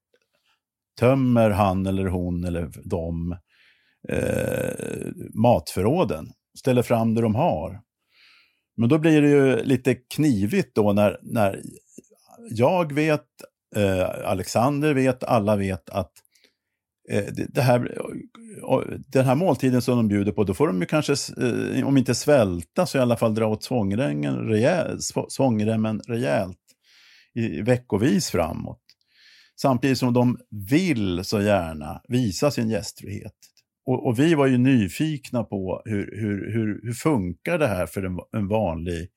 tömmer 1.01 1.51
han 1.51 1.87
eller 1.87 2.07
hon 2.07 2.45
eller 2.45 2.71
de 2.85 3.37
eh, 4.09 5.13
matförråden, 5.35 6.33
ställer 6.59 6.83
fram 6.83 7.15
det 7.15 7.23
de 7.23 7.35
har. 7.35 7.81
Men 8.77 8.89
då 8.89 8.99
blir 8.99 9.23
det 9.23 9.29
ju 9.29 9.63
lite 9.63 9.95
knivigt 9.95 10.75
då 10.75 10.93
när, 10.93 11.19
när 11.23 11.63
jag 12.51 12.93
vet, 12.93 13.27
eh, 13.77 14.29
Alexander 14.31 14.95
vet, 14.95 15.25
alla 15.25 15.57
vet 15.57 15.91
att 15.91 16.13
eh, 17.11 17.25
det 17.49 17.63
här, 17.63 17.99
den 19.07 19.25
här 19.25 19.35
måltiden 19.35 19.83
som 19.83 19.97
de 19.97 20.09
bjuder 20.09 20.33
på, 20.33 20.45
då 20.45 20.55
får 20.55 20.67
de 20.67 20.81
ju 20.81 20.87
kanske, 20.87 21.13
eh, 21.13 21.87
om 21.89 21.97
inte 21.97 22.15
svälta, 22.15 22.87
så 22.87 22.99
i 22.99 23.01
alla 23.01 23.17
fall 23.17 23.35
dra 23.35 23.47
åt 23.47 23.63
svångremmen, 23.63 24.37
rejält, 24.37 25.01
svångremmen 25.29 26.01
rejält 26.07 26.59
i, 27.35 27.63
veckovis 27.63 28.31
framåt. 28.31 28.81
Samtidigt 29.61 29.99
som 29.99 30.13
de 30.13 30.39
vill 30.71 31.25
så 31.25 31.41
gärna 31.41 32.01
visa 32.09 32.51
sin 32.51 32.71
gästfrihet 32.71 33.35
och, 33.87 34.07
och, 34.07 34.19
vi 34.19 34.35
var 34.35 34.47
ju 34.47 34.59
nyfikna 34.59 35.45
på 35.45 35.83
hur, 35.85 36.21
hur, 36.21 36.53
hur, 36.53 36.81
hur 36.83 36.93
funkar 36.93 37.59
det 37.59 37.67
här 37.67 37.87
för 37.87 38.03
en, 38.03 38.19
en 38.33 38.49
vanlig 38.49 39.09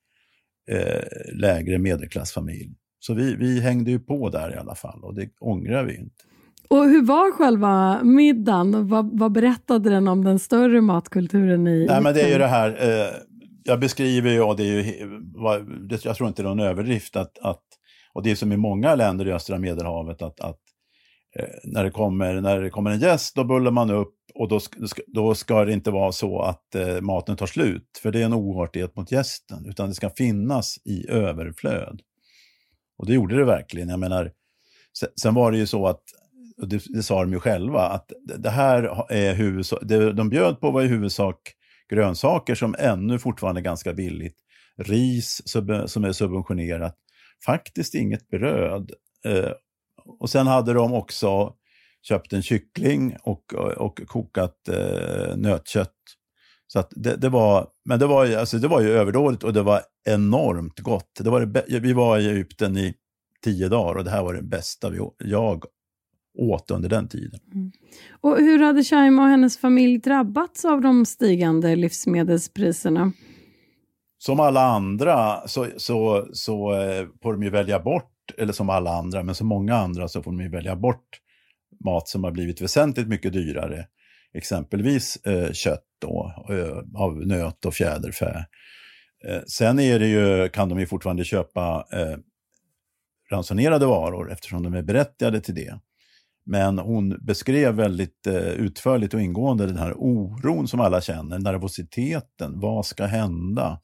eh, 0.70 1.38
lägre 1.40 1.78
medelklassfamilj. 1.78 2.74
Så 2.98 3.14
vi, 3.14 3.34
vi 3.34 3.60
hängde 3.60 3.90
ju 3.90 3.98
på 3.98 4.30
där 4.30 4.54
i 4.54 4.56
alla 4.56 4.74
fall 4.74 5.04
och 5.04 5.14
det 5.14 5.30
ångrar 5.40 5.84
vi 5.84 5.96
inte. 5.96 6.24
Och 6.68 6.84
hur 6.84 7.02
var 7.02 7.32
själva 7.32 8.02
middagen? 8.02 8.88
Vad, 8.88 9.18
vad 9.18 9.32
berättade 9.32 9.90
den 9.90 10.08
om 10.08 10.24
den 10.24 10.38
större 10.38 10.80
matkulturen 10.80 11.66
i 11.66 11.86
Nej, 11.86 12.02
men 12.02 12.14
Det 12.14 12.20
är 12.20 12.28
ju 12.28 12.38
det 12.38 12.46
här, 12.46 12.68
eh, 12.68 13.14
jag 13.64 13.80
beskriver 13.80 14.30
ju, 14.30 14.42
och 14.42 14.56
det 14.56 14.62
är 14.62 14.82
ju, 14.82 14.94
jag 16.04 16.16
tror 16.16 16.28
inte 16.28 16.42
det 16.42 16.46
är 16.46 16.54
någon 16.54 16.66
överdrift, 16.66 17.16
att, 17.16 17.38
att, 17.38 17.62
och 18.12 18.22
det 18.22 18.30
är 18.30 18.34
som 18.34 18.52
i 18.52 18.56
många 18.56 18.94
länder 18.94 19.28
i 19.28 19.32
östra 19.32 19.58
medelhavet, 19.58 20.22
att, 20.22 20.40
att 20.40 20.60
eh, 21.38 21.48
när, 21.64 21.84
det 21.84 21.90
kommer, 21.90 22.40
när 22.40 22.60
det 22.60 22.70
kommer 22.70 22.90
en 22.90 23.00
gäst, 23.00 23.34
då 23.34 23.44
bullar 23.44 23.70
man 23.70 23.90
upp 23.90 24.14
och 24.38 24.48
då, 24.48 24.60
då 25.06 25.34
ska 25.34 25.64
det 25.64 25.72
inte 25.72 25.90
vara 25.90 26.12
så 26.12 26.40
att 26.40 26.74
eh, 26.74 27.00
maten 27.00 27.36
tar 27.36 27.46
slut, 27.46 28.00
för 28.02 28.12
det 28.12 28.20
är 28.20 28.24
en 28.24 28.34
oartighet 28.34 28.96
mot 28.96 29.12
gästen, 29.12 29.66
utan 29.66 29.88
det 29.88 29.94
ska 29.94 30.10
finnas 30.10 30.78
i 30.84 31.08
överflöd. 31.10 32.00
Och 32.98 33.06
det 33.06 33.14
gjorde 33.14 33.36
det 33.36 33.44
verkligen. 33.44 33.88
Jag 33.88 34.00
menar, 34.00 34.32
sen, 34.98 35.08
sen 35.20 35.34
var 35.34 35.52
det 35.52 35.58
ju 35.58 35.66
så 35.66 35.86
att, 35.86 36.02
och 36.60 36.68
det, 36.68 36.82
det, 36.88 37.02
sa 37.02 37.20
de 37.20 37.32
ju 37.32 37.40
själva, 37.40 37.80
att 37.80 38.12
det 38.38 38.50
här 38.50 39.12
är 39.12 39.34
huvudsak, 39.34 39.78
det 39.82 40.12
de 40.12 40.28
bjöd 40.28 40.60
på 40.60 40.70
var 40.70 40.82
i 40.82 40.86
huvudsak 40.86 41.54
grönsaker 41.90 42.54
som 42.54 42.74
ännu 42.78 43.18
fortfarande 43.18 43.60
är 43.60 43.64
ganska 43.64 43.92
billigt. 43.92 44.36
Ris 44.76 45.42
som 45.86 46.04
är 46.04 46.12
subventionerat, 46.12 46.96
faktiskt 47.46 47.94
inget 47.94 48.28
bröd. 48.28 48.90
Eh, 49.24 49.52
och 50.18 50.30
sen 50.30 50.46
hade 50.46 50.72
de 50.72 50.92
också 50.92 51.54
köpt 52.08 52.32
en 52.32 52.42
kyckling 52.42 53.16
och, 53.22 53.54
och 53.54 54.00
kokat 54.06 54.68
eh, 54.68 55.36
nötkött. 55.36 55.94
Så 56.66 56.84
det, 56.90 57.16
det, 57.16 57.28
var, 57.28 57.68
men 57.84 57.98
det 57.98 58.06
var, 58.06 58.36
alltså 58.36 58.58
det 58.58 58.68
var 58.68 58.80
ju 58.80 58.90
överdådigt 58.90 59.44
och 59.44 59.52
det 59.52 59.62
var 59.62 59.80
enormt 60.08 60.80
gott. 60.80 61.10
Det 61.20 61.30
var 61.30 61.46
det, 61.46 61.80
vi 61.80 61.92
var 61.92 62.18
i 62.18 62.30
Egypten 62.30 62.76
i 62.76 62.94
tio 63.44 63.68
dagar 63.68 63.94
och 63.94 64.04
det 64.04 64.10
här 64.10 64.22
var 64.22 64.34
det 64.34 64.42
bästa 64.42 64.90
vi, 64.90 64.98
jag 65.18 65.64
åt 66.38 66.70
under 66.70 66.88
den 66.88 67.08
tiden. 67.08 67.40
Mm. 67.54 67.72
Och 68.20 68.36
hur 68.36 68.58
hade 68.58 68.84
Shaima 68.84 69.22
och 69.22 69.28
hennes 69.28 69.58
familj 69.58 69.98
drabbats 69.98 70.64
av 70.64 70.80
de 70.80 71.06
stigande 71.06 71.76
livsmedelspriserna? 71.76 73.12
Som 74.18 74.40
alla 74.40 74.62
andra 74.62 75.48
så, 75.48 75.66
så, 75.76 76.28
så 76.32 76.72
eh, 76.72 77.06
får 77.22 77.32
de 77.32 77.42
ju 77.42 77.50
välja 77.50 77.80
bort, 77.80 78.14
eller 78.36 78.52
som 78.52 78.70
alla 78.70 78.90
andra, 78.90 79.22
men 79.22 79.34
som 79.34 79.46
många 79.46 79.76
andra 79.76 80.08
så 80.08 80.22
får 80.22 80.30
de 80.30 80.40
ju 80.40 80.48
välja 80.48 80.76
bort 80.76 81.20
mat 81.84 82.08
som 82.08 82.24
har 82.24 82.30
blivit 82.30 82.60
väsentligt 82.60 83.08
mycket 83.08 83.32
dyrare. 83.32 83.86
Exempelvis 84.34 85.16
eh, 85.16 85.52
kött 85.52 85.84
då, 86.00 86.32
eh, 86.50 87.00
av 87.02 87.26
nöt 87.26 87.64
och 87.64 87.74
fjäderfä. 87.74 88.46
Eh, 89.28 89.40
sen 89.46 89.78
är 89.78 89.98
det 89.98 90.06
ju, 90.06 90.48
kan 90.48 90.68
de 90.68 90.80
ju 90.80 90.86
fortfarande 90.86 91.24
köpa 91.24 91.86
eh, 91.92 92.16
ransonerade 93.30 93.86
varor 93.86 94.32
eftersom 94.32 94.62
de 94.62 94.74
är 94.74 94.82
berättigade 94.82 95.40
till 95.40 95.54
det. 95.54 95.78
Men 96.46 96.78
hon 96.78 97.18
beskrev 97.20 97.74
väldigt 97.74 98.26
eh, 98.26 98.48
utförligt 98.48 99.14
och 99.14 99.20
ingående 99.20 99.66
den 99.66 99.76
här 99.76 99.94
oron 99.96 100.68
som 100.68 100.80
alla 100.80 101.00
känner, 101.00 101.38
nervositeten, 101.38 102.60
vad 102.60 102.86
ska 102.86 103.04
hända? 103.04 103.80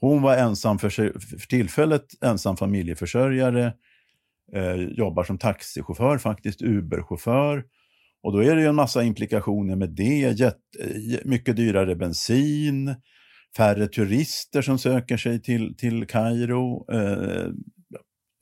Hon 0.00 0.22
var 0.22 0.36
ensam 0.36 0.78
för, 0.78 0.90
för 0.90 1.46
tillfället 1.48 2.04
ensam 2.24 2.56
familjeförsörjare, 2.56 3.72
eh, 4.56 4.74
jobbar 4.74 5.24
som 5.24 5.38
taxichaufför, 5.38 6.18
faktiskt 6.18 6.62
Uberchaufför. 6.62 7.64
Och 8.22 8.32
då 8.32 8.38
är 8.38 8.56
det 8.56 8.62
ju 8.62 8.68
en 8.68 8.74
massa 8.74 9.02
implikationer 9.02 9.76
med 9.76 9.90
det, 9.90 10.40
Jätt, 10.40 10.58
eh, 10.80 11.18
mycket 11.24 11.56
dyrare 11.56 11.96
bensin, 11.96 12.94
färre 13.56 13.86
turister 13.86 14.62
som 14.62 14.78
söker 14.78 15.16
sig 15.16 15.42
till, 15.42 15.76
till 15.76 16.06
Kairo. 16.06 16.92
Eh, 16.92 17.46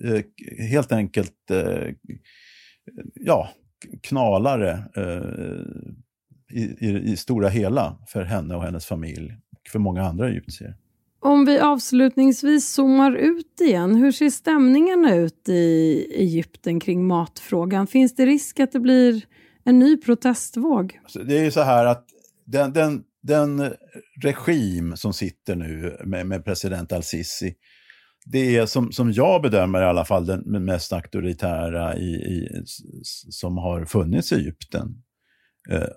eh, 0.04 0.22
helt 0.70 0.92
enkelt 0.92 1.50
eh, 1.50 1.94
ja, 3.14 3.48
knalare 4.02 4.84
eh, 4.96 5.90
i, 6.52 6.62
i, 6.62 7.12
i, 7.12 7.16
stora 7.16 7.48
hela 7.48 7.98
för 8.08 8.22
henne 8.22 8.54
och 8.54 8.62
hennes 8.62 8.86
familj 8.86 9.36
och 9.52 9.68
för 9.68 9.78
många 9.78 10.02
andra 10.02 10.28
egyptier. 10.28 10.76
Om 11.22 11.44
vi 11.44 11.58
avslutningsvis 11.58 12.68
zoomar 12.68 13.12
ut 13.12 13.60
igen, 13.60 13.94
hur 13.94 14.12
ser 14.12 14.30
stämningarna 14.30 15.14
ut 15.14 15.48
i 15.48 16.06
Egypten 16.14 16.80
kring 16.80 17.06
matfrågan? 17.06 17.86
Finns 17.86 18.14
det 18.14 18.26
risk 18.26 18.60
att 18.60 18.72
det 18.72 18.80
blir 18.80 19.24
en 19.64 19.78
ny 19.78 19.96
protestvåg? 19.96 21.00
Alltså, 21.02 21.18
det 21.18 21.38
är 21.38 21.44
ju 21.44 21.50
så 21.50 21.62
här 21.62 21.86
att 21.86 22.06
den, 22.44 22.72
den, 22.72 23.02
den 23.22 23.72
regim 24.22 24.96
som 24.96 25.12
sitter 25.12 25.56
nu 25.56 25.96
med, 26.04 26.26
med 26.26 26.44
president 26.44 26.92
al-Sisi, 26.92 27.54
det 28.24 28.56
är 28.56 28.66
som, 28.66 28.92
som 28.92 29.12
jag 29.12 29.42
bedömer 29.42 29.82
i 29.82 29.84
alla 29.84 30.04
fall 30.04 30.26
den 30.26 30.64
mest 30.64 30.92
auktoritära 30.92 31.96
i, 31.96 32.14
i, 32.14 32.62
som 33.30 33.58
har 33.58 33.84
funnits 33.84 34.32
i 34.32 34.34
Egypten. 34.34 35.02
Eh, 35.70 35.88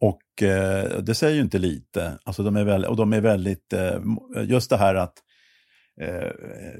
och 0.00 0.42
eh, 0.42 0.98
det 0.98 1.14
säger 1.14 1.34
ju 1.34 1.40
inte 1.40 1.58
lite. 1.58 2.18
Alltså 2.24 2.42
de 2.42 2.56
är 2.56 2.64
väl, 2.64 2.84
och 2.84 2.96
de 2.96 3.12
är 3.12 3.20
väldigt, 3.20 3.72
eh, 3.72 4.00
just 4.44 4.70
det 4.70 4.76
här 4.76 4.94
att 4.94 5.14
eh, 6.00 6.30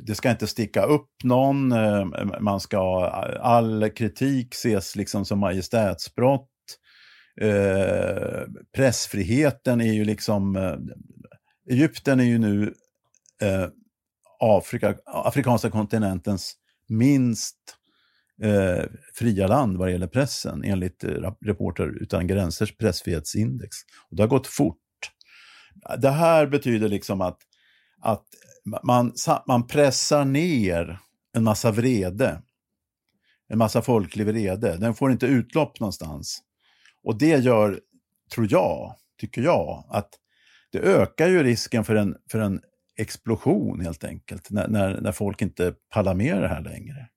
det 0.02 0.14
ska 0.14 0.30
inte 0.30 0.47
sticka 0.47 0.83
upp 0.83 1.11
någon, 1.25 1.73
eh, 1.73 2.04
man 2.40 2.61
ska, 2.61 3.06
all 3.40 3.90
kritik 3.90 4.54
ses 4.54 4.97
liksom 4.97 5.25
som 5.25 5.38
majestätsbrott. 5.38 6.50
Eh, 7.40 8.42
pressfriheten 8.76 9.80
är 9.80 9.92
ju 9.92 10.04
liksom, 10.04 10.56
eh, 10.56 10.76
Egypten 11.71 12.21
är 12.21 12.25
ju 12.25 12.38
nu 12.38 12.75
eh, 13.42 13.68
Afrika, 14.40 14.94
afrikanska 15.06 15.71
kontinentens 15.71 16.55
minst 16.88 17.57
eh, 18.42 18.85
fria 19.14 19.47
land 19.47 19.77
vad 19.77 19.88
det 19.88 19.92
gäller 19.92 20.07
pressen 20.07 20.64
enligt 20.64 21.05
eh, 21.05 21.33
Reporter 21.44 22.03
utan 22.03 22.27
gränsers 22.27 22.77
pressfrihetsindex. 22.77 23.77
Och 24.11 24.16
det 24.16 24.23
har 24.23 24.29
gått 24.29 24.47
fort. 24.47 24.79
Det 25.99 26.11
här 26.11 26.47
betyder 26.47 26.88
liksom 26.88 27.20
att, 27.20 27.38
att 28.01 28.25
man, 28.83 29.12
man 29.47 29.66
pressar 29.66 30.25
ner 30.25 30.99
en 31.37 31.44
massa 31.44 31.70
vrede, 31.70 32.42
en 33.49 33.59
massa 33.59 33.83
folklig 33.83 34.27
vrede. 34.27 34.77
Den 34.77 34.94
får 34.94 35.12
inte 35.12 35.27
utlopp 35.27 35.81
någonstans. 35.81 36.42
Och 37.05 37.18
det 37.18 37.37
gör, 37.44 37.81
tror 38.35 38.47
jag, 38.51 38.94
tycker 39.20 39.42
jag, 39.42 39.87
att 39.90 40.09
det 40.73 40.79
ökar 40.79 41.29
ju 41.29 41.42
risken 41.42 41.85
för 41.85 41.94
en, 41.94 42.16
för 42.31 42.38
en 42.38 42.61
explosion 42.97 43.81
helt 43.81 44.05
enkelt, 44.05 44.51
när, 44.51 44.68
när, 44.68 45.01
när 45.01 45.12
folk 45.12 45.42
inte 45.42 45.75
pallar 45.90 46.14
med 46.14 46.42
det 46.42 46.49
här 46.49 46.62
längre. 46.62 47.09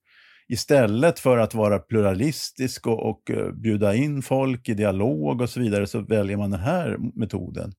Istället 0.49 1.19
för 1.19 1.37
att 1.37 1.53
vara 1.53 1.79
pluralistisk 1.79 2.87
och, 2.87 3.09
och 3.09 3.29
uh, 3.29 3.51
bjuda 3.51 3.95
in 3.95 4.21
folk 4.21 4.69
i 4.69 4.73
dialog 4.73 5.41
och 5.41 5.49
så 5.49 5.59
vidare 5.59 5.87
så 5.87 5.99
väljer 5.99 6.37
man 6.37 6.51
den 6.51 6.59
här 6.59 6.97
metoden. 7.13 7.71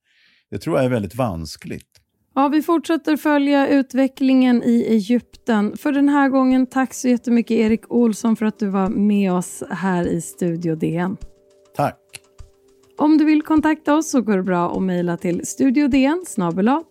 Det 0.50 0.58
tror 0.58 0.76
jag 0.76 0.84
är 0.84 0.90
väldigt 0.90 1.14
vanskligt. 1.14 2.00
Ja, 2.34 2.48
vi 2.48 2.62
fortsätter 2.62 3.16
följa 3.16 3.68
utvecklingen 3.68 4.62
i 4.62 4.86
Egypten. 4.88 5.76
För 5.76 5.92
den 5.92 6.08
här 6.08 6.28
gången, 6.28 6.66
tack 6.66 6.94
så 6.94 7.08
jättemycket 7.08 7.50
Erik 7.50 7.92
Olsson 7.92 8.36
för 8.36 8.46
att 8.46 8.58
du 8.58 8.66
var 8.66 8.88
med 8.88 9.32
oss 9.32 9.62
här 9.70 10.06
i 10.06 10.20
Studio 10.20 10.74
DN. 10.74 11.16
Tack. 11.76 11.98
Om 13.00 13.18
du 13.18 13.24
vill 13.24 13.42
kontakta 13.42 13.94
oss 13.94 14.10
så 14.10 14.20
går 14.20 14.36
det 14.36 14.42
bra 14.42 14.76
att 14.76 14.82
mejla 14.82 15.16
till 15.16 15.46
studiodn 15.46 16.24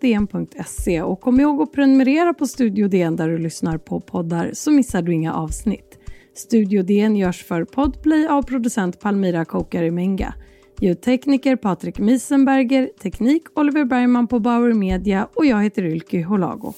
dn.se 0.02 1.02
och 1.02 1.22
kom 1.22 1.40
ihåg 1.40 1.62
att 1.62 1.72
prenumerera 1.72 2.34
på 2.34 2.48
Studio 2.48 2.88
DN 2.88 3.16
där 3.16 3.30
du 3.30 3.38
lyssnar 3.38 3.78
på 3.78 4.00
poddar 4.00 4.50
så 4.54 4.72
missar 4.72 5.02
du 5.02 5.14
inga 5.14 5.34
avsnitt. 5.34 6.00
Studio 6.36 6.84
DN 6.84 7.16
görs 7.16 7.44
för 7.44 7.64
Podplay 7.64 8.28
av 8.28 8.42
producent 8.42 9.00
Palmira 9.00 9.46
Kokari 9.46 9.92
Menga. 9.92 10.34
Ljudtekniker 10.82 11.56
Patrik 11.56 12.00
Miesenberger, 12.00 12.90
teknik 13.02 13.44
Oliver 13.56 13.86
Bergman 13.86 14.28
på 14.28 14.40
Bauer 14.40 14.74
Media 14.74 15.28
och 15.34 15.46
jag 15.46 15.64
heter 15.64 15.84
Ylke 15.84 16.24
Holago. 16.24 16.74